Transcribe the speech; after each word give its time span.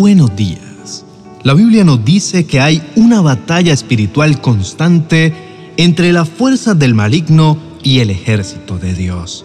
Buenos 0.00 0.36
días. 0.36 1.04
La 1.42 1.54
Biblia 1.54 1.82
nos 1.82 2.04
dice 2.04 2.46
que 2.46 2.60
hay 2.60 2.88
una 2.94 3.20
batalla 3.20 3.72
espiritual 3.72 4.40
constante 4.40 5.34
entre 5.76 6.12
las 6.12 6.28
fuerzas 6.28 6.78
del 6.78 6.94
maligno 6.94 7.58
y 7.82 7.98
el 7.98 8.10
ejército 8.10 8.78
de 8.78 8.94
Dios. 8.94 9.44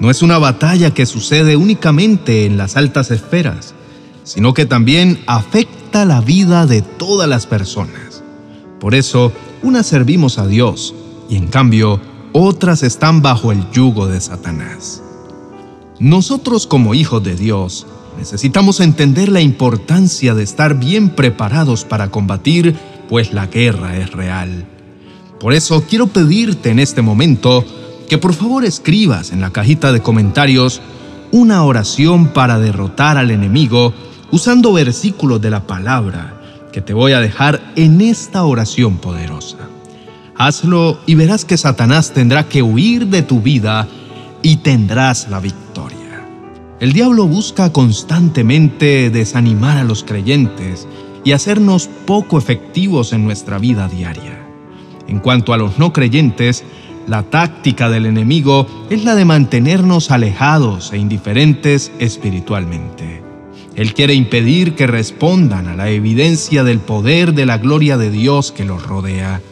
No 0.00 0.10
es 0.10 0.22
una 0.22 0.38
batalla 0.38 0.92
que 0.92 1.06
sucede 1.06 1.54
únicamente 1.54 2.46
en 2.46 2.56
las 2.56 2.76
altas 2.76 3.12
esferas, 3.12 3.76
sino 4.24 4.54
que 4.54 4.66
también 4.66 5.22
afecta 5.28 6.04
la 6.04 6.20
vida 6.20 6.66
de 6.66 6.82
todas 6.82 7.28
las 7.28 7.46
personas. 7.46 8.24
Por 8.80 8.96
eso, 8.96 9.32
unas 9.62 9.86
servimos 9.86 10.38
a 10.38 10.48
Dios 10.48 10.96
y 11.28 11.36
en 11.36 11.46
cambio 11.46 12.00
otras 12.32 12.82
están 12.82 13.22
bajo 13.22 13.52
el 13.52 13.70
yugo 13.70 14.08
de 14.08 14.20
Satanás. 14.20 15.00
Nosotros 16.00 16.66
como 16.66 16.92
hijos 16.94 17.22
de 17.22 17.36
Dios 17.36 17.86
necesitamos 18.20 18.80
entender 18.80 19.30
la 19.30 19.40
importancia 19.40 20.34
de 20.34 20.42
estar 20.42 20.78
bien 20.78 21.08
preparados 21.08 21.86
para 21.86 22.10
combatir, 22.10 22.76
pues 23.08 23.32
la 23.32 23.46
guerra 23.46 23.96
es 23.96 24.12
real. 24.12 24.66
Por 25.40 25.54
eso 25.54 25.84
quiero 25.88 26.06
pedirte 26.06 26.68
en 26.68 26.80
este 26.80 27.00
momento 27.00 27.64
que 28.10 28.18
por 28.18 28.34
favor 28.34 28.66
escribas 28.66 29.32
en 29.32 29.40
la 29.40 29.52
cajita 29.52 29.90
de 29.90 30.02
comentarios 30.02 30.82
una 31.32 31.64
oración 31.64 32.28
para 32.28 32.58
derrotar 32.58 33.16
al 33.16 33.30
enemigo 33.30 33.94
usando 34.30 34.74
versículos 34.74 35.40
de 35.40 35.48
la 35.48 35.66
palabra 35.66 36.68
que 36.74 36.82
te 36.82 36.92
voy 36.92 37.12
a 37.12 37.20
dejar 37.20 37.72
en 37.74 38.02
esta 38.02 38.44
oración 38.44 38.98
poderosa. 38.98 39.56
Hazlo 40.36 41.00
y 41.06 41.14
verás 41.14 41.46
que 41.46 41.56
Satanás 41.56 42.12
tendrá 42.12 42.46
que 42.48 42.62
huir 42.62 43.06
de 43.06 43.22
tu 43.22 43.40
vida 43.40 43.88
y 44.42 44.56
tendrás 44.56 45.28
la 45.30 45.40
victoria. 45.40 45.69
El 46.80 46.94
diablo 46.94 47.26
busca 47.26 47.74
constantemente 47.74 49.10
desanimar 49.10 49.76
a 49.76 49.84
los 49.84 50.02
creyentes 50.02 50.88
y 51.24 51.32
hacernos 51.32 51.90
poco 52.06 52.38
efectivos 52.38 53.12
en 53.12 53.22
nuestra 53.22 53.58
vida 53.58 53.86
diaria. 53.86 54.40
En 55.06 55.18
cuanto 55.18 55.52
a 55.52 55.58
los 55.58 55.78
no 55.78 55.92
creyentes, 55.92 56.64
la 57.06 57.22
táctica 57.24 57.90
del 57.90 58.06
enemigo 58.06 58.66
es 58.88 59.04
la 59.04 59.14
de 59.14 59.26
mantenernos 59.26 60.10
alejados 60.10 60.94
e 60.94 60.96
indiferentes 60.96 61.92
espiritualmente. 61.98 63.22
Él 63.74 63.92
quiere 63.92 64.14
impedir 64.14 64.74
que 64.74 64.86
respondan 64.86 65.68
a 65.68 65.76
la 65.76 65.90
evidencia 65.90 66.64
del 66.64 66.78
poder 66.78 67.34
de 67.34 67.44
la 67.44 67.58
gloria 67.58 67.98
de 67.98 68.10
Dios 68.10 68.52
que 68.52 68.64
los 68.64 68.86
rodea. 68.86 69.42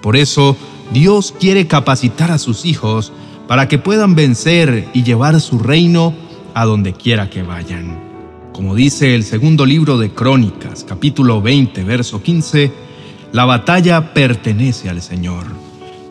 Por 0.00 0.14
eso, 0.14 0.56
Dios 0.92 1.34
quiere 1.36 1.66
capacitar 1.66 2.30
a 2.30 2.38
sus 2.38 2.64
hijos 2.64 3.12
para 3.48 3.66
que 3.66 3.78
puedan 3.78 4.14
vencer 4.14 4.88
y 4.94 5.02
llevar 5.02 5.40
su 5.40 5.58
reino 5.58 6.14
a 6.54 6.64
donde 6.64 6.92
quiera 6.92 7.28
que 7.28 7.42
vayan. 7.42 7.98
Como 8.52 8.74
dice 8.74 9.14
el 9.14 9.24
segundo 9.24 9.66
libro 9.66 9.98
de 9.98 10.10
Crónicas, 10.10 10.84
capítulo 10.84 11.42
20, 11.42 11.82
verso 11.84 12.22
15, 12.22 12.70
la 13.32 13.44
batalla 13.44 14.14
pertenece 14.14 14.88
al 14.88 15.02
Señor. 15.02 15.44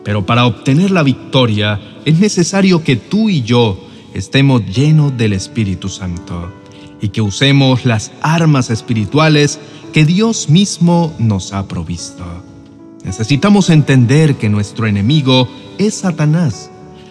Pero 0.04 0.26
para 0.26 0.44
obtener 0.44 0.90
la 0.90 1.02
victoria 1.02 1.80
es 2.04 2.18
necesario 2.20 2.84
que 2.84 2.96
tú 2.96 3.30
y 3.30 3.42
yo 3.42 3.80
estemos 4.12 4.62
llenos 4.66 5.16
del 5.16 5.32
Espíritu 5.32 5.88
Santo 5.88 6.52
y 7.00 7.08
que 7.08 7.22
usemos 7.22 7.86
las 7.86 8.12
armas 8.20 8.68
espirituales 8.68 9.58
que 9.94 10.04
Dios 10.04 10.50
mismo 10.50 11.14
nos 11.18 11.54
ha 11.54 11.66
provisto. 11.66 12.24
Necesitamos 13.04 13.70
entender 13.70 14.36
que 14.36 14.48
nuestro 14.48 14.86
enemigo 14.86 15.48
es 15.78 15.94
Satanás. 15.94 16.70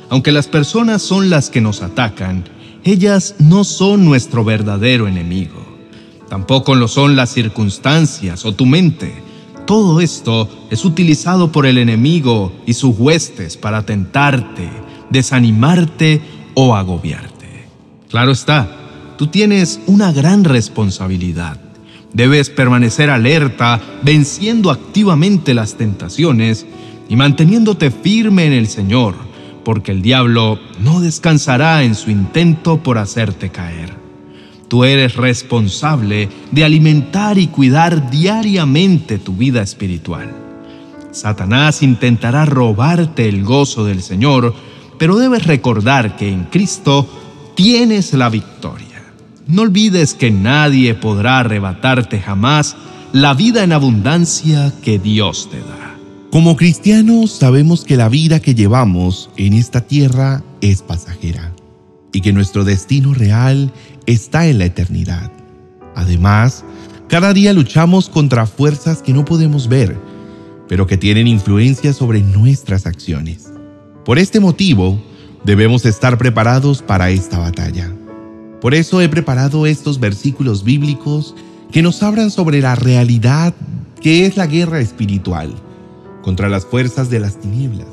Aunque 0.10 0.32
las 0.32 0.48
personas 0.48 1.02
son 1.02 1.30
las 1.32 1.50
que 1.50 1.62
nos 1.62 1.82
atacan, 1.82 2.44
ellas 2.84 3.36
no 3.40 3.64
son 3.64 4.06
nuestro 4.06 4.44
verdadero 4.44 5.08
enemigo. 5.08 5.64
Tampoco 6.30 6.76
lo 6.76 6.88
son 6.88 7.16
las 7.16 7.32
circunstancias 7.32 8.46
o 8.46 8.54
tu 8.54 8.66
mente. 8.66 9.14
Todo 9.66 10.02
esto 10.02 10.50
es 10.70 10.84
utilizado 10.84 11.52
por 11.52 11.66
el 11.66 11.78
enemigo 11.78 12.52
y 12.66 12.74
sus 12.74 12.98
huestes 12.98 13.56
para 13.56 13.86
tentarte, 13.86 14.70
desanimarte 15.10 16.22
o 16.56 16.76
agobiarte. 16.76 17.68
Claro 18.10 18.32
está, 18.32 19.16
tú 19.18 19.28
tienes 19.28 19.80
una 19.88 20.12
gran 20.12 20.44
responsabilidad. 20.44 21.60
Debes 22.12 22.50
permanecer 22.50 23.10
alerta, 23.10 23.82
venciendo 24.04 24.70
activamente 24.70 25.54
las 25.54 25.76
tentaciones 25.76 26.66
y 27.08 27.16
manteniéndote 27.16 27.90
firme 27.90 28.46
en 28.46 28.54
el 28.54 28.68
Señor 28.68 29.33
porque 29.64 29.92
el 29.92 30.02
diablo 30.02 30.60
no 30.80 31.00
descansará 31.00 31.84
en 31.84 31.96
su 31.96 32.12
intento 32.12 32.84
por 32.84 32.98
hacerte 32.98 33.50
caer. 33.50 33.94
Tú 34.68 34.84
eres 34.84 35.16
responsable 35.16 36.30
de 36.52 36.64
alimentar 36.64 37.38
y 37.38 37.48
cuidar 37.48 38.10
diariamente 38.10 39.20
tu 39.20 39.36
vida 39.36 39.62
espiritual. 39.62 40.32
Satanás 41.12 41.84
intentará 41.84 42.46
robarte 42.46 43.30
el 43.30 43.44
gozo 43.44 43.86
del 43.86 44.02
Señor, 44.02 44.56
pero 44.98 45.18
debes 45.18 45.46
recordar 45.46 46.16
que 46.16 46.28
en 46.28 46.46
Cristo 46.46 47.08
tienes 47.56 48.14
la 48.14 48.30
victoria. 48.30 48.88
No 49.46 49.62
olvides 49.62 50.16
que 50.16 50.32
nadie 50.32 50.96
podrá 50.96 51.40
arrebatarte 51.40 52.20
jamás 52.20 52.76
la 53.12 53.36
vida 53.36 53.64
en 53.64 53.74
abundancia 53.74 54.74
que 54.82 54.98
Dios 54.98 55.50
te 55.52 55.60
da. 55.60 55.83
Como 56.34 56.56
cristianos 56.56 57.30
sabemos 57.30 57.84
que 57.84 57.96
la 57.96 58.10
vida 58.10 58.40
que 58.40 58.56
llevamos 58.56 59.30
en 59.38 59.54
esta 59.54 59.82
tierra 59.82 60.44
es 60.62 60.82
pasajera 60.82 61.54
y 62.12 62.22
que 62.22 62.34
nuestro 62.34 62.64
destino 62.64 63.14
real 63.14 63.72
está 64.08 64.48
en 64.48 64.58
la 64.58 64.66
eternidad. 64.66 65.32
Además, 65.94 66.66
cada 67.08 67.34
día 67.34 67.54
luchamos 67.54 68.10
contra 68.10 68.48
fuerzas 68.48 69.04
que 69.04 69.14
no 69.14 69.26
podemos 69.26 69.68
ver, 69.68 69.96
pero 70.68 70.88
que 70.88 70.98
tienen 70.98 71.28
influencia 71.28 71.94
sobre 71.94 72.22
nuestras 72.22 72.88
acciones. 72.88 73.52
Por 74.04 74.18
este 74.18 74.40
motivo, 74.40 75.00
debemos 75.44 75.86
estar 75.86 76.18
preparados 76.18 76.82
para 76.82 77.12
esta 77.12 77.38
batalla. 77.38 77.94
Por 78.60 78.74
eso 78.74 79.02
he 79.02 79.08
preparado 79.08 79.68
estos 79.68 80.00
versículos 80.00 80.64
bíblicos 80.64 81.36
que 81.72 81.84
nos 81.84 82.02
hablan 82.02 82.32
sobre 82.32 82.60
la 82.60 82.74
realidad 82.74 83.54
que 84.02 84.26
es 84.26 84.36
la 84.36 84.48
guerra 84.48 84.80
espiritual 84.80 85.54
contra 86.24 86.50
las 86.50 86.66
fuerzas 86.66 87.12
de 87.12 87.20
las 87.20 87.40
tinieblas, 87.40 87.90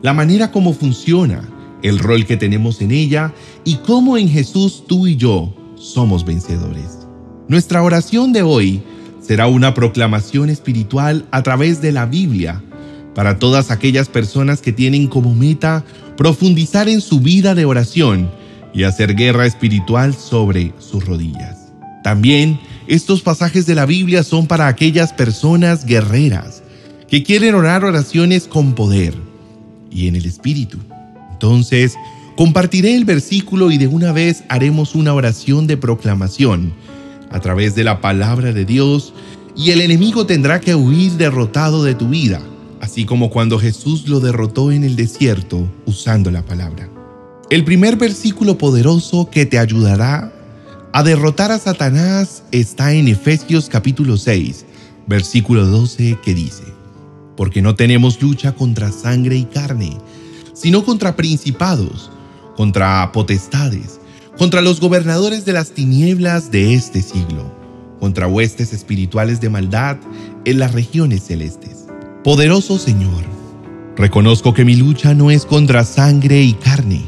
la 0.00 0.14
manera 0.14 0.50
como 0.50 0.72
funciona, 0.72 1.46
el 1.82 1.98
rol 1.98 2.24
que 2.24 2.36
tenemos 2.36 2.80
en 2.80 2.92
ella 2.92 3.34
y 3.64 3.76
cómo 3.76 4.16
en 4.16 4.28
Jesús 4.28 4.84
tú 4.86 5.06
y 5.06 5.16
yo 5.16 5.52
somos 5.74 6.24
vencedores. 6.24 7.06
Nuestra 7.48 7.82
oración 7.82 8.32
de 8.32 8.42
hoy 8.42 8.82
será 9.20 9.46
una 9.46 9.74
proclamación 9.74 10.50
espiritual 10.50 11.26
a 11.30 11.42
través 11.42 11.82
de 11.82 11.92
la 11.92 12.06
Biblia 12.06 12.62
para 13.14 13.38
todas 13.38 13.70
aquellas 13.70 14.08
personas 14.08 14.60
que 14.60 14.72
tienen 14.72 15.08
como 15.08 15.34
meta 15.34 15.84
profundizar 16.16 16.88
en 16.88 17.00
su 17.00 17.20
vida 17.20 17.54
de 17.54 17.64
oración 17.64 18.30
y 18.72 18.84
hacer 18.84 19.14
guerra 19.14 19.46
espiritual 19.46 20.14
sobre 20.14 20.72
sus 20.78 21.04
rodillas. 21.04 21.72
También 22.04 22.60
estos 22.86 23.22
pasajes 23.22 23.66
de 23.66 23.74
la 23.74 23.86
Biblia 23.86 24.22
son 24.22 24.46
para 24.46 24.66
aquellas 24.68 25.12
personas 25.12 25.84
guerreras 25.84 26.62
que 27.08 27.22
quieren 27.22 27.54
orar 27.54 27.84
oraciones 27.84 28.46
con 28.46 28.74
poder 28.74 29.14
y 29.90 30.08
en 30.08 30.16
el 30.16 30.26
Espíritu. 30.26 30.78
Entonces, 31.32 31.96
compartiré 32.36 32.94
el 32.94 33.04
versículo 33.04 33.70
y 33.70 33.78
de 33.78 33.86
una 33.86 34.12
vez 34.12 34.44
haremos 34.48 34.94
una 34.94 35.14
oración 35.14 35.66
de 35.66 35.76
proclamación 35.76 36.72
a 37.30 37.40
través 37.40 37.74
de 37.74 37.84
la 37.84 38.00
palabra 38.00 38.52
de 38.52 38.64
Dios 38.64 39.14
y 39.56 39.70
el 39.70 39.80
enemigo 39.80 40.26
tendrá 40.26 40.60
que 40.60 40.74
huir 40.74 41.12
derrotado 41.12 41.82
de 41.82 41.94
tu 41.94 42.08
vida, 42.08 42.40
así 42.80 43.04
como 43.04 43.30
cuando 43.30 43.58
Jesús 43.58 44.06
lo 44.06 44.20
derrotó 44.20 44.70
en 44.70 44.84
el 44.84 44.94
desierto 44.94 45.68
usando 45.86 46.30
la 46.30 46.42
palabra. 46.42 46.88
El 47.50 47.64
primer 47.64 47.96
versículo 47.96 48.58
poderoso 48.58 49.30
que 49.30 49.46
te 49.46 49.58
ayudará 49.58 50.32
a 50.92 51.02
derrotar 51.02 51.50
a 51.50 51.58
Satanás 51.58 52.42
está 52.52 52.92
en 52.92 53.08
Efesios 53.08 53.68
capítulo 53.68 54.16
6, 54.16 54.64
versículo 55.06 55.66
12 55.66 56.18
que 56.22 56.34
dice, 56.34 56.77
porque 57.38 57.62
no 57.62 57.76
tenemos 57.76 58.20
lucha 58.20 58.50
contra 58.50 58.90
sangre 58.90 59.36
y 59.36 59.44
carne, 59.44 59.96
sino 60.54 60.84
contra 60.84 61.14
principados, 61.14 62.10
contra 62.56 63.12
potestades, 63.12 64.00
contra 64.36 64.60
los 64.60 64.80
gobernadores 64.80 65.44
de 65.44 65.52
las 65.52 65.70
tinieblas 65.70 66.50
de 66.50 66.74
este 66.74 67.00
siglo, 67.00 67.54
contra 68.00 68.26
huestes 68.26 68.72
espirituales 68.72 69.40
de 69.40 69.50
maldad 69.50 69.98
en 70.44 70.58
las 70.58 70.72
regiones 70.72 71.22
celestes. 71.22 71.86
Poderoso 72.24 72.76
Señor, 72.76 73.22
reconozco 73.96 74.52
que 74.52 74.64
mi 74.64 74.74
lucha 74.74 75.14
no 75.14 75.30
es 75.30 75.46
contra 75.46 75.84
sangre 75.84 76.42
y 76.42 76.54
carne. 76.54 77.04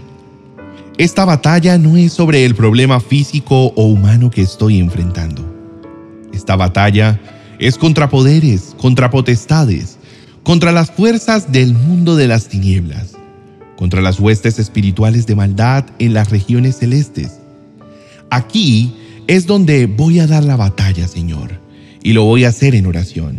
Esta 0.97 1.25
batalla 1.25 1.77
no 1.77 1.97
es 1.97 2.13
sobre 2.13 2.45
el 2.45 2.55
problema 2.55 3.01
físico 3.01 3.73
o 3.75 3.87
humano 3.87 4.31
que 4.31 4.43
estoy 4.43 4.79
enfrentando. 4.79 5.45
Esta 6.33 6.55
batalla 6.55 7.21
es 7.59 7.77
contra 7.77 8.09
poderes, 8.09 8.77
contra 8.79 9.11
potestades, 9.11 9.99
contra 10.43 10.73
las 10.73 10.91
fuerzas 10.91 11.53
del 11.53 11.75
mundo 11.75 12.17
de 12.17 12.27
las 12.27 12.49
tinieblas, 12.49 13.17
contra 13.77 14.01
las 14.01 14.19
huestes 14.19 14.59
espirituales 14.59 15.27
de 15.27 15.35
maldad 15.35 15.85
en 15.99 16.15
las 16.15 16.31
regiones 16.31 16.79
celestes. 16.79 17.39
Aquí 18.31 18.95
es 19.27 19.47
donde 19.47 19.87
voy 19.87 20.21
a 20.21 20.27
dar 20.27 20.45
la 20.45 20.57
batalla, 20.57 21.07
Señor, 21.07 21.61
y 22.03 22.13
lo 22.13 22.25
voy 22.25 22.45
a 22.45 22.49
hacer 22.49 22.75
en 22.75 22.87
oración. 22.87 23.39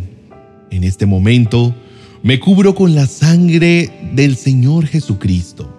En 0.69 0.83
este 0.83 1.05
momento 1.05 1.75
me 2.23 2.39
cubro 2.39 2.75
con 2.75 2.95
la 2.95 3.07
sangre 3.07 3.91
del 4.13 4.35
Señor 4.35 4.85
Jesucristo, 4.85 5.69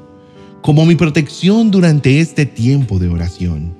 como 0.60 0.84
mi 0.86 0.96
protección 0.96 1.70
durante 1.70 2.20
este 2.20 2.46
tiempo 2.46 2.98
de 2.98 3.08
oración. 3.08 3.74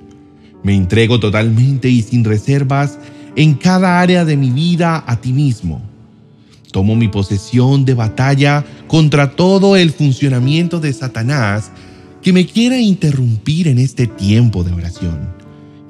Me 0.63 0.75
entrego 0.75 1.19
totalmente 1.19 1.89
y 1.89 2.01
sin 2.01 2.23
reservas 2.23 2.97
en 3.35 3.55
cada 3.55 3.99
área 3.99 4.23
de 4.23 4.37
mi 4.37 4.49
vida 4.49 5.03
a 5.05 5.19
ti 5.19 5.33
mismo. 5.33 5.92
Tomo 6.73 6.95
mi 6.95 7.07
posesión 7.07 7.85
de 7.85 7.93
batalla 7.93 8.65
contra 8.87 9.35
todo 9.35 9.75
el 9.77 9.91
funcionamiento 9.91 10.79
de 10.79 10.91
Satanás 10.91 11.71
que 12.23 12.33
me 12.33 12.47
quiera 12.47 12.79
interrumpir 12.79 13.67
en 13.67 13.77
este 13.77 14.07
tiempo 14.07 14.63
de 14.63 14.73
oración 14.73 15.29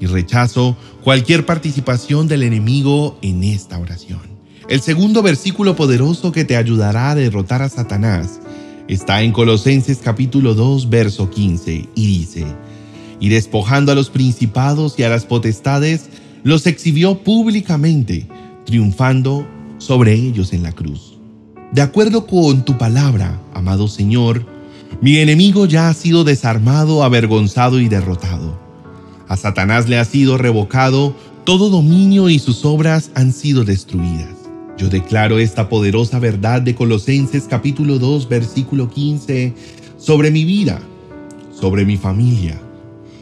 y 0.01 0.07
rechazo 0.07 0.75
cualquier 1.01 1.45
participación 1.45 2.27
del 2.27 2.43
enemigo 2.43 3.17
en 3.21 3.45
esta 3.45 3.79
oración. 3.79 4.19
El 4.67 4.81
segundo 4.81 5.21
versículo 5.23 5.77
poderoso 5.77 6.33
que 6.33 6.43
te 6.43 6.57
ayudará 6.57 7.11
a 7.11 7.15
derrotar 7.15 7.61
a 7.61 7.69
Satanás 7.69 8.41
está 8.89 9.21
en 9.21 9.31
Colosenses 9.31 9.99
capítulo 10.03 10.53
2, 10.53 10.89
verso 10.89 11.29
15, 11.29 11.87
y 11.95 12.07
dice, 12.07 12.45
y 13.21 13.29
despojando 13.29 13.93
a 13.93 13.95
los 13.95 14.09
principados 14.09 14.99
y 14.99 15.03
a 15.03 15.09
las 15.09 15.23
potestades, 15.23 16.09
los 16.43 16.67
exhibió 16.67 17.19
públicamente, 17.19 18.27
triunfando 18.65 19.47
sobre 19.83 20.13
ellos 20.13 20.53
en 20.53 20.63
la 20.63 20.71
cruz. 20.71 21.17
De 21.73 21.81
acuerdo 21.81 22.25
con 22.25 22.63
tu 22.63 22.77
palabra, 22.77 23.41
amado 23.53 23.87
Señor, 23.87 24.45
mi 25.01 25.17
enemigo 25.17 25.65
ya 25.65 25.89
ha 25.89 25.93
sido 25.93 26.23
desarmado, 26.23 27.03
avergonzado 27.03 27.81
y 27.81 27.89
derrotado. 27.89 28.57
A 29.27 29.35
Satanás 29.35 29.89
le 29.89 29.97
ha 29.97 30.05
sido 30.05 30.37
revocado 30.37 31.15
todo 31.43 31.69
dominio 31.69 32.29
y 32.29 32.39
sus 32.39 32.63
obras 32.63 33.11
han 33.15 33.33
sido 33.33 33.65
destruidas. 33.65 34.29
Yo 34.77 34.87
declaro 34.87 35.37
esta 35.37 35.67
poderosa 35.67 36.19
verdad 36.19 36.61
de 36.61 36.75
Colosenses 36.75 37.45
capítulo 37.49 37.99
2 37.99 38.29
versículo 38.29 38.89
15 38.89 39.53
sobre 39.97 40.31
mi 40.31 40.45
vida, 40.45 40.79
sobre 41.59 41.85
mi 41.85 41.97
familia, 41.97 42.59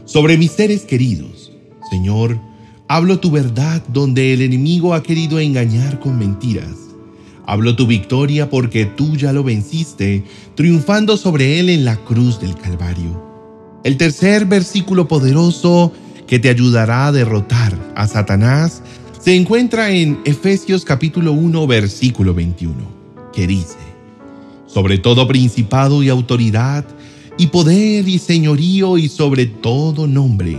sobre 0.05 0.37
mis 0.37 0.51
seres 0.51 0.83
queridos. 0.83 1.51
Señor, 1.89 2.39
hablo 2.93 3.21
tu 3.21 3.31
verdad 3.31 3.81
donde 3.87 4.33
el 4.33 4.41
enemigo 4.41 4.93
ha 4.93 5.01
querido 5.01 5.39
engañar 5.39 6.01
con 6.01 6.19
mentiras. 6.19 6.75
Hablo 7.45 7.73
tu 7.73 7.87
victoria 7.87 8.49
porque 8.49 8.83
tú 8.85 9.15
ya 9.15 9.31
lo 9.31 9.45
venciste, 9.45 10.25
triunfando 10.55 11.15
sobre 11.15 11.61
él 11.61 11.69
en 11.69 11.85
la 11.85 11.95
cruz 11.95 12.41
del 12.41 12.53
Calvario. 12.53 13.79
El 13.85 13.95
tercer 13.95 14.45
versículo 14.45 15.07
poderoso 15.07 15.93
que 16.27 16.37
te 16.37 16.49
ayudará 16.49 17.07
a 17.07 17.11
derrotar 17.13 17.73
a 17.95 18.07
Satanás 18.07 18.83
se 19.21 19.37
encuentra 19.37 19.91
en 19.91 20.19
Efesios 20.25 20.83
capítulo 20.83 21.31
1 21.31 21.67
versículo 21.67 22.33
21, 22.33 22.75
que 23.31 23.47
dice, 23.47 23.77
sobre 24.67 24.97
todo 24.97 25.29
principado 25.29 26.03
y 26.03 26.09
autoridad, 26.09 26.83
y 27.37 27.47
poder 27.47 28.09
y 28.09 28.19
señorío 28.19 28.97
y 28.97 29.07
sobre 29.07 29.45
todo 29.45 30.07
nombre, 30.07 30.57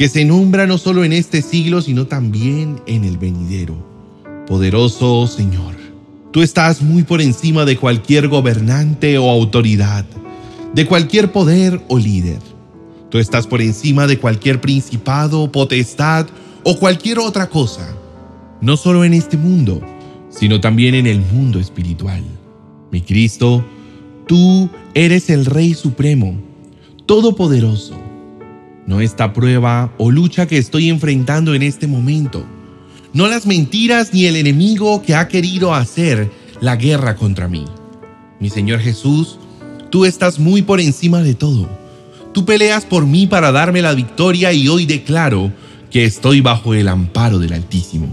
que 0.00 0.08
se 0.08 0.24
nombra 0.24 0.66
no 0.66 0.78
solo 0.78 1.04
en 1.04 1.12
este 1.12 1.42
siglo, 1.42 1.82
sino 1.82 2.06
también 2.06 2.80
en 2.86 3.04
el 3.04 3.18
venidero. 3.18 3.76
Poderoso 4.46 5.26
Señor, 5.26 5.74
tú 6.30 6.40
estás 6.40 6.80
muy 6.80 7.02
por 7.02 7.20
encima 7.20 7.66
de 7.66 7.76
cualquier 7.76 8.28
gobernante 8.28 9.18
o 9.18 9.28
autoridad, 9.28 10.06
de 10.72 10.86
cualquier 10.86 11.32
poder 11.32 11.82
o 11.88 11.98
líder. 11.98 12.38
Tú 13.10 13.18
estás 13.18 13.46
por 13.46 13.60
encima 13.60 14.06
de 14.06 14.18
cualquier 14.18 14.62
principado, 14.62 15.52
potestad 15.52 16.26
o 16.64 16.78
cualquier 16.78 17.18
otra 17.18 17.50
cosa, 17.50 17.94
no 18.62 18.78
solo 18.78 19.04
en 19.04 19.12
este 19.12 19.36
mundo, 19.36 19.82
sino 20.30 20.62
también 20.62 20.94
en 20.94 21.06
el 21.06 21.20
mundo 21.20 21.60
espiritual. 21.60 22.24
Mi 22.90 23.02
Cristo, 23.02 23.62
tú 24.26 24.70
eres 24.94 25.28
el 25.28 25.44
Rey 25.44 25.74
Supremo, 25.74 26.40
Todopoderoso. 27.04 28.09
No 28.90 29.00
esta 29.00 29.32
prueba 29.32 29.92
o 29.98 30.10
lucha 30.10 30.48
que 30.48 30.58
estoy 30.58 30.88
enfrentando 30.88 31.54
en 31.54 31.62
este 31.62 31.86
momento, 31.86 32.44
no 33.12 33.28
las 33.28 33.46
mentiras 33.46 34.12
ni 34.12 34.26
el 34.26 34.34
enemigo 34.34 35.00
que 35.00 35.14
ha 35.14 35.28
querido 35.28 35.72
hacer 35.72 36.28
la 36.60 36.74
guerra 36.74 37.14
contra 37.14 37.46
mí. 37.46 37.66
Mi 38.40 38.50
Señor 38.50 38.80
Jesús, 38.80 39.38
tú 39.90 40.06
estás 40.06 40.40
muy 40.40 40.62
por 40.62 40.80
encima 40.80 41.22
de 41.22 41.36
todo. 41.36 41.68
Tú 42.34 42.44
peleas 42.44 42.84
por 42.84 43.06
mí 43.06 43.28
para 43.28 43.52
darme 43.52 43.80
la 43.80 43.94
victoria 43.94 44.52
y 44.52 44.66
hoy 44.66 44.86
declaro 44.86 45.52
que 45.92 46.04
estoy 46.04 46.40
bajo 46.40 46.74
el 46.74 46.88
amparo 46.88 47.38
del 47.38 47.52
Altísimo. 47.52 48.08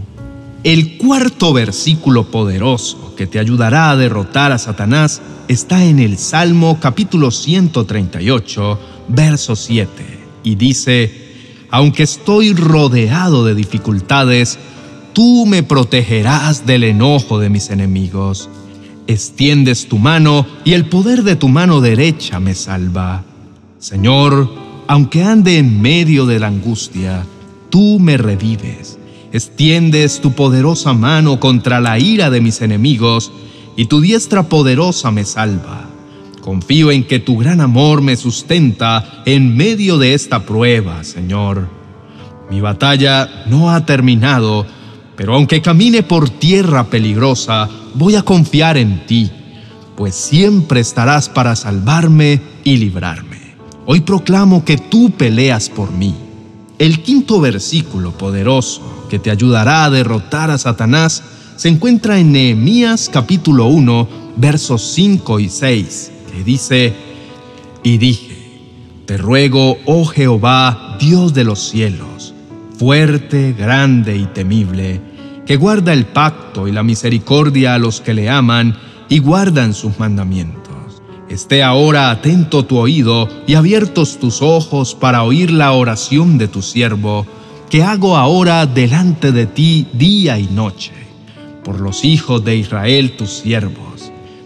El 0.64 1.00
cuarto 1.00 1.54
versículo 1.54 2.30
poderoso 2.30 3.16
que 3.16 3.26
te 3.26 3.40
ayudará 3.40 3.90
a 3.90 3.96
derrotar 3.96 4.52
a 4.52 4.60
Satanás 4.60 5.24
está 5.48 5.84
en 5.84 5.98
el 5.98 6.20
Salmo 6.20 6.78
capítulo 6.80 7.32
138, 7.32 8.80
verso 9.08 9.56
7, 9.56 10.17
y 10.48 10.56
dice, 10.56 11.12
Aunque 11.70 12.04
estoy 12.04 12.54
rodeado 12.54 13.44
de 13.44 13.54
dificultades, 13.54 14.58
tú 15.12 15.46
me 15.46 15.62
protegerás 15.62 16.66
del 16.66 16.86
enojo 16.86 17.40
de 17.40 17.50
mis 17.50 17.70
enemigos. 17.70 18.50
Extiendes 19.08 19.88
tu 19.88 19.98
mano 19.98 20.46
y 20.64 20.74
el 20.74 20.86
poder 20.86 21.24
de 21.24 21.36
tu 21.36 21.50
mano 21.50 21.82
derecha 21.82 22.40
me 22.40 22.56
salva. 22.56 23.24
Señor, 23.80 24.50
aunque 24.88 25.24
ande 25.24 25.58
en 25.58 25.82
medio 25.82 26.26
de 26.26 26.40
la 26.40 26.48
angustia, 26.48 27.26
tú 27.70 28.00
me 28.00 28.16
revives. 28.16 28.98
Extiendes 29.34 30.22
tu 30.22 30.32
poderosa 30.32 30.94
mano 30.94 31.42
contra 31.42 31.82
la 31.82 32.00
ira 32.00 32.30
de 32.30 32.40
mis 32.40 32.62
enemigos, 32.62 33.32
y 33.76 33.86
tu 33.86 34.00
diestra 34.00 34.44
poderosa 34.44 35.12
me 35.12 35.26
salva. 35.26 35.97
Confío 36.48 36.92
en 36.92 37.04
que 37.04 37.20
tu 37.20 37.36
gran 37.36 37.60
amor 37.60 38.02
me 38.02 38.16
sustenta 38.16 39.22
en 39.26 39.58
medio 39.58 39.98
de 39.98 40.14
esta 40.14 40.46
prueba, 40.46 41.04
Señor. 41.04 41.68
Mi 42.50 42.62
batalla 42.62 43.44
no 43.48 43.70
ha 43.70 43.86
terminado, 43.86 44.66
pero 45.18 45.36
aunque 45.36 45.62
camine 45.62 46.04
por 46.04 46.30
tierra 46.30 46.86
peligrosa, 46.86 47.68
voy 47.96 48.16
a 48.16 48.22
confiar 48.22 48.78
en 48.78 49.06
ti, 49.06 49.30
pues 49.98 50.16
siempre 50.16 50.80
estarás 50.80 51.28
para 51.28 51.54
salvarme 51.58 52.40
y 52.64 52.78
librarme. 52.78 53.58
Hoy 53.86 54.00
proclamo 54.00 54.64
que 54.64 54.78
tú 54.78 55.12
peleas 55.12 55.68
por 55.68 55.92
mí. 55.92 56.16
El 56.80 57.04
quinto 57.04 57.42
versículo 57.42 58.18
poderoso 58.18 59.06
que 59.10 59.20
te 59.20 59.32
ayudará 59.32 59.84
a 59.84 59.90
derrotar 59.90 60.50
a 60.50 60.58
Satanás 60.58 61.26
se 61.58 61.68
encuentra 61.68 62.20
en 62.20 62.32
Nehemías 62.32 63.10
capítulo 63.12 63.66
1, 63.66 64.08
versos 64.38 64.94
5 64.94 65.42
y 65.42 65.50
6, 65.50 66.12
dice, 66.44 66.94
Y 67.84 67.98
dije, 67.98 68.36
te 69.06 69.18
ruego, 69.18 69.78
oh 69.86 70.06
Jehová, 70.06 70.98
Dios 71.00 71.34
de 71.34 71.44
los 71.44 71.60
cielos, 71.70 72.34
fuerte, 72.78 73.54
grande 73.54 74.18
y 74.18 74.26
temible, 74.26 75.02
que 75.46 75.56
guarda 75.56 75.94
el 75.94 76.06
pacto 76.06 76.68
y 76.68 76.72
la 76.72 76.84
misericordia 76.84 77.76
a 77.76 77.80
los 77.80 78.02
que 78.02 78.14
le 78.14 78.30
aman 78.30 78.76
y 79.10 79.20
guardan 79.20 79.74
sus 79.74 79.98
mandamientos 80.00 80.68
Esté 81.30 81.62
ahora 81.62 82.10
atento 82.10 82.64
tu 82.64 82.78
oído 82.78 83.28
y 83.48 83.56
abiertos 83.56 84.18
tus 84.18 84.42
ojos 84.42 84.96
para 84.96 85.24
oír 85.24 85.52
la 85.52 85.74
oración 85.74 86.38
de 86.38 86.48
tu 86.48 86.62
siervo, 86.62 87.26
que 87.70 87.84
hago 87.84 88.16
ahora 88.16 88.66
delante 88.66 89.34
de 89.34 89.46
ti 89.46 89.88
día 89.92 90.40
y 90.40 90.48
noche, 90.48 90.94
por 91.66 91.82
los 91.82 92.06
hijos 92.06 92.46
de 92.46 92.56
Israel 92.56 93.18
tus 93.18 93.32
siervos. 93.32 93.87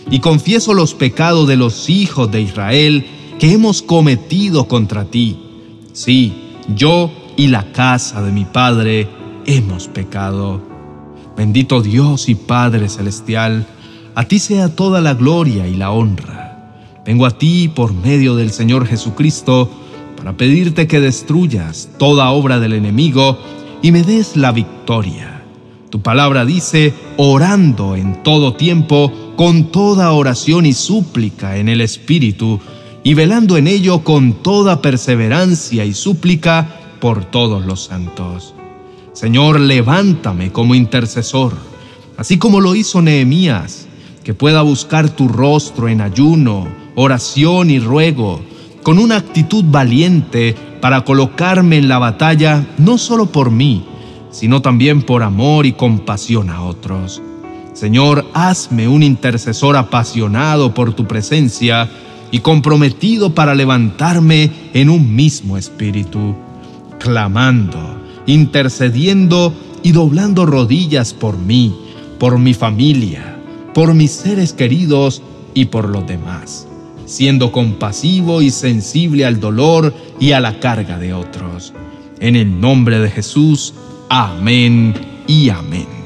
Y 0.09 0.19
confieso 0.19 0.73
los 0.73 0.93
pecados 0.93 1.47
de 1.47 1.57
los 1.57 1.89
hijos 1.89 2.31
de 2.31 2.41
Israel 2.41 3.05
que 3.39 3.51
hemos 3.51 3.81
cometido 3.81 4.67
contra 4.67 5.05
ti. 5.05 5.37
Sí, 5.93 6.33
yo 6.75 7.11
y 7.37 7.47
la 7.47 7.71
casa 7.71 8.21
de 8.21 8.31
mi 8.31 8.45
Padre 8.45 9.07
hemos 9.45 9.87
pecado. 9.87 10.61
Bendito 11.37 11.81
Dios 11.81 12.29
y 12.29 12.35
Padre 12.35 12.89
Celestial, 12.89 13.67
a 14.15 14.25
ti 14.25 14.39
sea 14.39 14.75
toda 14.75 15.01
la 15.01 15.13
gloria 15.13 15.67
y 15.67 15.75
la 15.75 15.91
honra 15.91 16.41
Vengo 17.05 17.25
a 17.25 17.31
ti 17.31 17.67
por 17.67 17.93
medio 17.93 18.35
del 18.35 18.51
Señor 18.51 18.85
Jesucristo 18.85 19.69
para 20.17 20.37
pedirte 20.37 20.87
que 20.87 20.99
destruyas 20.99 21.89
toda 21.97 22.29
obra 22.29 22.59
del 22.59 22.73
enemigo 22.73 23.39
y 23.81 23.91
me 23.91 24.03
des 24.03 24.37
la 24.37 24.51
victoria. 24.51 25.43
Tu 25.89 26.01
palabra 26.01 26.45
dice, 26.45 26.93
orando 27.17 27.95
en 27.95 28.21
todo 28.21 28.53
tiempo, 28.53 29.11
con 29.41 29.71
toda 29.71 30.11
oración 30.11 30.67
y 30.67 30.73
súplica 30.73 31.57
en 31.57 31.67
el 31.67 31.81
Espíritu, 31.81 32.59
y 33.03 33.15
velando 33.15 33.57
en 33.57 33.65
ello 33.65 34.03
con 34.03 34.33
toda 34.33 34.83
perseverancia 34.83 35.83
y 35.83 35.95
súplica 35.95 36.77
por 36.99 37.25
todos 37.25 37.65
los 37.65 37.85
santos. 37.85 38.53
Señor, 39.13 39.59
levántame 39.59 40.51
como 40.51 40.75
intercesor, 40.75 41.53
así 42.17 42.37
como 42.37 42.61
lo 42.61 42.75
hizo 42.75 43.01
Nehemías, 43.01 43.87
que 44.23 44.35
pueda 44.35 44.61
buscar 44.61 45.09
tu 45.09 45.27
rostro 45.27 45.89
en 45.89 46.01
ayuno, 46.01 46.67
oración 46.93 47.71
y 47.71 47.79
ruego, 47.79 48.41
con 48.83 48.99
una 48.99 49.15
actitud 49.15 49.63
valiente 49.67 50.55
para 50.81 51.03
colocarme 51.03 51.79
en 51.79 51.87
la 51.87 51.97
batalla 51.97 52.67
no 52.77 52.99
solo 52.99 53.25
por 53.25 53.49
mí, 53.49 53.87
sino 54.29 54.61
también 54.61 55.01
por 55.01 55.23
amor 55.23 55.65
y 55.65 55.71
compasión 55.71 56.51
a 56.51 56.61
otros. 56.61 57.23
Señor, 57.73 58.20
hazme 58.33 58.87
un 58.87 59.03
intercesor 59.03 59.75
apasionado 59.75 60.73
por 60.73 60.93
tu 60.93 61.05
presencia 61.07 61.89
y 62.31 62.39
comprometido 62.39 63.35
para 63.35 63.55
levantarme 63.55 64.51
en 64.73 64.89
un 64.89 65.15
mismo 65.15 65.57
espíritu, 65.57 66.35
clamando, 66.99 67.97
intercediendo 68.25 69.53
y 69.83 69.91
doblando 69.91 70.45
rodillas 70.45 71.13
por 71.13 71.37
mí, 71.37 71.75
por 72.19 72.39
mi 72.39 72.53
familia, 72.53 73.37
por 73.73 73.93
mis 73.93 74.11
seres 74.11 74.53
queridos 74.53 75.21
y 75.53 75.65
por 75.65 75.89
los 75.89 76.07
demás, 76.07 76.67
siendo 77.05 77.51
compasivo 77.51 78.41
y 78.41 78.51
sensible 78.51 79.25
al 79.25 79.39
dolor 79.39 79.93
y 80.19 80.31
a 80.31 80.39
la 80.39 80.59
carga 80.59 80.97
de 80.97 81.13
otros. 81.13 81.73
En 82.19 82.35
el 82.35 82.61
nombre 82.61 82.99
de 82.99 83.09
Jesús, 83.09 83.73
amén 84.09 84.93
y 85.27 85.49
amén. 85.49 86.00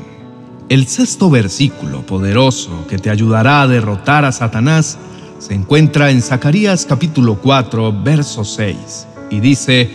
El 0.68 0.88
sexto 0.88 1.30
versículo 1.30 2.04
poderoso 2.08 2.88
que 2.90 2.98
te 2.98 3.12
ayudará 3.12 3.62
a 3.62 3.68
derrotar 3.68 4.26
a 4.26 4.32
Satanás 4.32 4.98
se 5.38 5.54
encuentra 5.54 6.10
en 6.10 6.24
Zacarías 6.24 6.88
capítulo 6.88 7.36
4, 7.36 7.94
verso 8.02 8.44
6, 8.44 9.08
y 9.30 9.42
dice, 9.42 9.92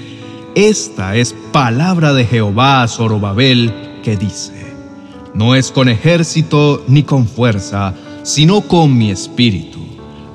Esta 0.54 1.16
es 1.16 1.34
palabra 1.50 2.12
de 2.12 2.24
Jehová 2.24 2.84
a 2.84 2.88
Zorobabel 2.88 3.98
que 4.04 4.16
dice, 4.16 4.72
No 5.34 5.56
es 5.56 5.72
con 5.72 5.88
ejército 5.88 6.84
ni 6.86 7.02
con 7.02 7.26
fuerza, 7.26 7.92
sino 8.22 8.60
con 8.60 8.96
mi 8.96 9.10
espíritu, 9.10 9.80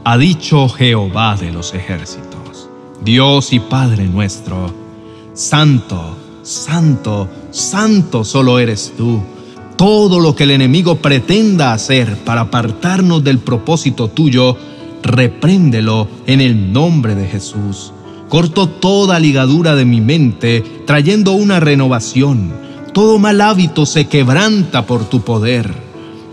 ha 0.04 0.18
dicho 0.18 0.68
Jehová 0.68 1.38
de 1.38 1.54
los 1.54 1.74
ejércitos, 1.74 2.70
Dios 3.06 3.54
y 3.54 3.62
Padre 3.62 4.04
nuestro, 4.04 4.74
Santo, 5.34 6.18
Santo, 6.44 7.30
Santo 7.52 8.26
solo 8.26 8.60
eres 8.60 8.94
tú. 8.98 9.24
Todo 9.78 10.22
lo 10.22 10.36
que 10.36 10.44
el 10.44 10.52
enemigo 10.52 10.96
pretenda 10.98 11.74
hacer 11.74 12.16
para 12.24 12.42
apartarnos 12.42 13.24
del 13.24 13.40
propósito 13.40 14.08
tuyo, 14.08 14.56
repréndelo 15.04 16.08
en 16.28 16.40
el 16.40 16.72
nombre 16.72 17.14
de 17.14 17.28
Jesús. 17.28 17.92
Corto 18.30 18.70
toda 18.70 19.20
ligadura 19.20 19.76
de 19.76 19.84
mi 19.84 20.00
mente, 20.00 20.64
trayendo 20.86 21.34
una 21.34 21.60
renovación. 21.60 22.54
Todo 22.94 23.20
mal 23.20 23.42
hábito 23.42 23.86
se 23.86 24.08
quebranta 24.08 24.86
por 24.86 25.04
tu 25.10 25.22
poder. 25.22 25.74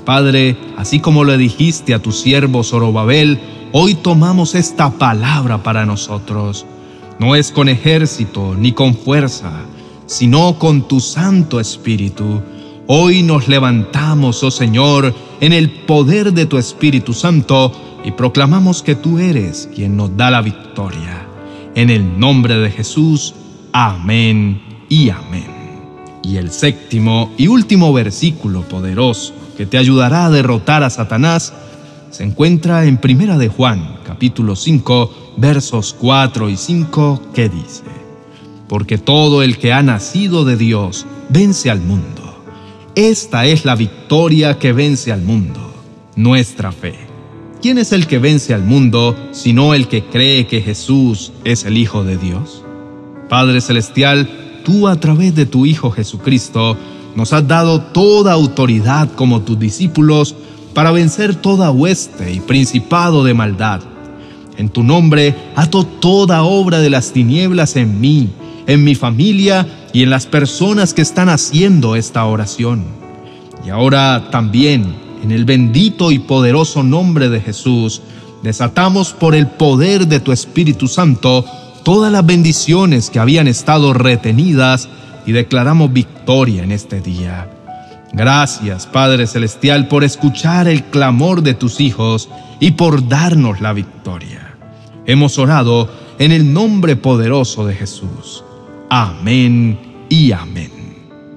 Padre, 0.05 0.57
así 0.77 1.01
como 1.01 1.25
le 1.25 1.37
dijiste 1.37 1.95
a 1.95 1.99
tu 1.99 2.13
siervo 2.13 2.63
Zorobabel, 2.63 3.41
hoy 3.73 3.95
tomamos 3.95 4.55
esta 4.55 4.91
palabra 4.91 5.65
para 5.65 5.85
nosotros. 5.85 6.65
No 7.19 7.35
es 7.35 7.51
con 7.51 7.69
ejército 7.69 8.55
ni 8.57 8.73
con 8.73 8.95
fuerza, 8.95 9.51
sino 10.07 10.59
con 10.61 10.87
tu 10.87 11.01
Santo 11.01 11.59
Espíritu. 11.59 12.41
Hoy 12.95 13.23
nos 13.23 13.49
levantamos, 13.49 14.43
oh 14.43 14.51
Señor, 14.51 15.15
en 15.41 15.55
el 15.55 15.71
poder 15.71 16.35
de 16.35 16.45
tu 16.45 16.59
Espíritu 16.59 17.15
Santo 17.15 17.73
y 18.05 18.11
proclamamos 18.11 18.83
que 18.83 18.95
tú 18.95 19.19
eres 19.19 19.67
quien 19.75 19.97
nos 19.97 20.15
da 20.15 20.31
la 20.31 20.43
victoria. 20.43 21.27
En 21.75 21.89
el 21.89 22.21
nombre 22.21 22.59
de 22.59 22.71
Jesús, 22.71 23.33
amén 23.73 24.61
y 24.91 25.09
amén. 25.09 25.47
Y 26.23 26.37
el 26.37 26.51
séptimo 26.51 27.33
y 27.39 27.47
último 27.49 27.95
versículo 27.95 28.61
poderoso 28.61 29.33
que 29.57 29.65
te 29.65 29.79
ayudará 29.79 30.27
a 30.27 30.31
derrotar 30.31 30.83
a 30.83 30.91
Satanás 30.91 31.55
se 32.11 32.25
encuentra 32.25 32.85
en 32.85 32.99
Primera 32.99 33.39
de 33.39 33.49
Juan, 33.49 34.01
capítulo 34.05 34.55
5, 34.55 35.35
versos 35.39 35.97
4 35.99 36.51
y 36.51 36.59
5, 36.59 37.23
que 37.33 37.49
dice: 37.49 37.85
Porque 38.69 38.99
todo 38.99 39.43
el 39.43 39.57
que 39.57 39.73
ha 39.73 39.83
nacido 39.83 40.45
de 40.45 40.59
Dios 40.59 41.07
vence 41.31 41.71
al 41.71 41.81
mundo. 41.81 42.22
Esta 42.95 43.47
es 43.47 43.65
la 43.65 43.75
victoria 43.75 44.59
que 44.59 44.75
vence 44.75 45.13
al 45.13 45.23
mundo, 45.23 45.73
nuestra 46.15 46.73
fe. 46.73 46.93
¿Quién 47.63 47.79
es 47.79 47.91
el 47.91 48.07
que 48.07 48.19
vence 48.19 48.53
al 48.53 48.65
mundo 48.65 49.17
sino 49.31 49.73
el 49.73 49.89
que 49.89 50.05
cree 50.05 50.47
que 50.47 50.61
Jesús 50.61 51.33
es 51.43 51.65
el 51.65 51.79
Hijo 51.79 52.05
de 52.05 52.19
Dios? 52.19 52.63
Padre 53.31 53.63
Celestial, 53.63 54.29
tú 54.63 54.89
a 54.89 54.97
través 54.97 55.35
de 55.35 55.47
tu 55.47 55.65
Hijo 55.65 55.91
Jesucristo 55.91 56.77
nos 57.17 57.33
has 57.33 57.49
dado 57.49 57.81
toda 57.81 58.35
autoridad 58.35 59.11
como 59.15 59.41
tus 59.41 59.59
discípulos 59.59 60.35
para 60.75 60.91
vencer 60.91 61.35
toda 61.35 61.71
hueste 61.71 62.31
y 62.31 62.41
principado 62.41 63.25
de 63.25 63.33
maldad. 63.33 63.81
En 64.59 64.69
tu 64.69 64.83
nombre 64.83 65.35
ato 65.57 65.85
toda 65.85 66.43
obra 66.43 66.81
de 66.81 66.91
las 66.91 67.13
tinieblas 67.13 67.77
en 67.77 68.03
mí, 68.03 68.29
en 68.66 68.85
mi 68.85 68.95
familia 68.95 69.66
y 69.92 70.02
en 70.02 70.11
las 70.11 70.26
personas 70.26 70.95
que 70.95 71.02
están 71.02 71.28
haciendo 71.28 71.97
esta 71.97 72.25
oración. 72.25 72.85
Y 73.64 73.71
ahora 73.71 74.28
también 74.31 74.95
en 75.23 75.31
el 75.31 75.45
bendito 75.45 76.11
y 76.11 76.19
poderoso 76.19 76.83
nombre 76.83 77.28
de 77.28 77.40
Jesús, 77.40 78.02
desatamos 78.42 79.12
por 79.12 79.35
el 79.35 79.47
poder 79.47 80.09
de 80.09 80.21
tu 80.21 80.33
Espíritu 80.33 80.88
Santo 80.88 81.45
todas 81.85 82.12
las 82.12 82.26
bendiciones 82.26 83.09
que 83.09 83.21
habían 83.21 83.47
estado 83.47 83.92
retenidas 83.92 84.88
y 85.26 85.33
declaramos 85.33 85.92
victoria 85.92 86.64
en 86.64 86.73
este 86.73 87.00
día. 87.00 87.49
Gracias, 88.12 88.87
Padre 88.87 89.26
Celestial, 89.26 89.88
por 89.88 90.04
escuchar 90.04 90.69
el 90.69 90.85
clamor 90.85 91.42
de 91.42 91.54
tus 91.54 91.81
hijos 91.81 92.28
y 92.61 92.73
por 92.73 93.09
darnos 93.09 93.61
la 93.61 93.73
victoria. 93.73 94.54
Hemos 95.07 95.38
orado 95.38 95.88
en 96.19 96.33
el 96.33 96.52
nombre 96.52 96.97
poderoso 96.97 97.64
de 97.64 97.75
Jesús. 97.75 98.42
Amén 98.95 99.79
y 100.11 100.33
amén. 100.33 100.71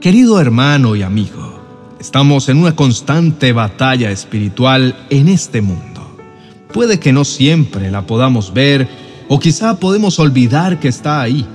Querido 0.02 0.42
hermano 0.42 0.94
y 0.98 1.04
amigo, 1.04 1.58
Estamos 2.02 2.50
en 2.50 2.58
una 2.58 2.76
constante 2.76 3.54
batalla 3.54 4.12
espiritual 4.12 5.08
en 5.10 5.30
este 5.30 5.62
mundo. 5.62 6.18
Puede 6.74 7.00
que 7.00 7.14
no 7.14 7.24
siempre 7.24 7.90
la 7.92 8.06
podamos 8.06 8.54
ver 8.54 8.90
o 9.30 9.40
quizá 9.40 9.80
podemos 9.80 10.20
olvidar 10.20 10.82
que 10.82 10.90
está 10.90 11.22
ahí, 11.22 11.46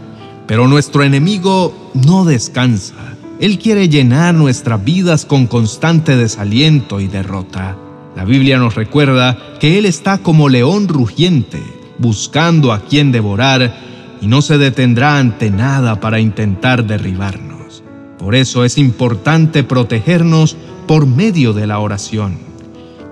pero 0.47 0.67
nuestro 0.69 1.03
enemigo 1.03 1.93
no 1.93 2.25
descansa. 2.25 2.95
Él 3.39 3.59
quiere 3.59 3.91
llenar 3.91 4.35
nuestras 4.35 4.83
vidas 4.83 5.27
con 5.27 5.47
constante 5.47 6.17
desaliento 6.17 7.01
y 7.01 7.09
derrota. 7.09 7.77
La 8.17 8.25
Biblia 8.25 8.57
nos 8.57 8.75
recuerda 8.75 9.37
que 9.61 9.77
Él 9.79 9.85
está 9.85 10.17
como 10.17 10.49
león 10.49 10.89
rugiente, 10.89 11.63
buscando 11.99 12.73
a 12.73 12.81
quien 12.87 13.13
devorar, 13.13 13.90
y 14.21 14.27
no 14.27 14.43
se 14.43 14.59
detendrá 14.59 15.19
ante 15.19 15.51
nada 15.51 16.01
para 16.01 16.21
intentar 16.21 16.87
derribarnos. 16.87 17.83
Por 18.19 18.35
eso 18.35 18.65
es 18.65 18.77
importante 18.77 19.65
protegernos 19.65 20.57
por 20.87 21.07
medio 21.07 21.53
de 21.53 21.67
la 21.67 21.79
oración. 21.79 22.39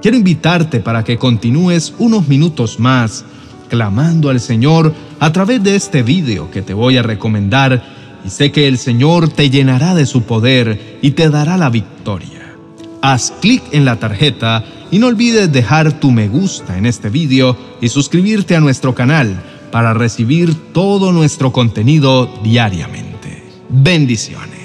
Quiero 0.03 0.17
invitarte 0.17 0.81
para 0.81 1.03
que 1.03 1.17
continúes 1.17 1.95
unos 1.99 2.29
minutos 2.29 2.79
más 2.79 3.25
clamando 3.69 4.31
al 4.31 4.41
Señor 4.41 4.95
a 5.21 5.33
través 5.33 5.63
de 5.63 5.77
este 5.77 6.03
video 6.03 6.51
que 6.51 6.63
te 6.63 6.75
voy 6.75 6.97
a 6.97 7.03
recomendar 7.03 7.83
y 8.25 8.31
sé 8.31 8.53
que 8.53 8.69
el 8.69 8.79
Señor 8.79 9.29
te 9.29 9.51
llenará 9.51 9.95
de 9.95 10.07
su 10.07 10.23
poder 10.23 10.99
y 11.03 11.13
te 11.13 11.31
dará 11.31 11.57
la 11.57 11.71
victoria. 11.71 12.55
Haz 13.01 13.33
clic 13.41 13.63
en 13.73 13.85
la 13.85 13.97
tarjeta 13.97 14.65
y 14.91 14.99
no 14.99 15.07
olvides 15.07 15.53
dejar 15.53 16.01
tu 16.01 16.11
me 16.11 16.29
gusta 16.29 16.77
en 16.79 16.87
este 16.87 17.11
video 17.11 17.57
y 17.81 17.89
suscribirte 17.89 18.57
a 18.57 18.61
nuestro 18.61 18.95
canal 18.95 19.37
para 19.71 19.95
recibir 19.95 20.55
todo 20.73 21.13
nuestro 21.13 21.53
contenido 21.53 22.29
diariamente. 22.43 23.43
Bendiciones. 23.69 24.58